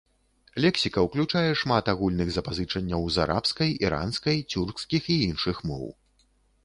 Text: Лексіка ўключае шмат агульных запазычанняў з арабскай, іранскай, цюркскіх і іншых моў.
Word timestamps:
Лексіка 0.63 0.99
ўключае 1.07 1.51
шмат 1.63 1.91
агульных 1.93 2.31
запазычанняў 2.37 3.05
з 3.17 3.21
арабскай, 3.25 3.77
іранскай, 3.85 4.37
цюркскіх 4.55 5.03
і 5.17 5.23
іншых 5.31 5.61
моў. 5.71 5.85